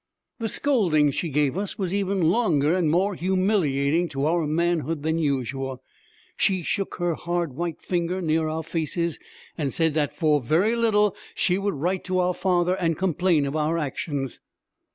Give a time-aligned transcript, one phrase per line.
[0.39, 5.19] The scolding she gave us was even longer and more humiliating to our manhood than
[5.19, 5.83] usual.
[6.35, 9.19] She shook her hard white finger near our faces,
[9.59, 13.55] and said that for very little she would write to our father and complain of
[13.55, 14.39] our actions.